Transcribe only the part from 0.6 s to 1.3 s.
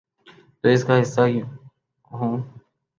اس کا حصہ